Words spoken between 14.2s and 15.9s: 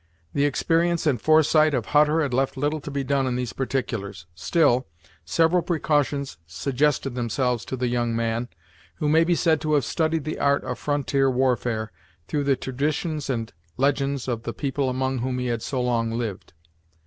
of the people among whom he had so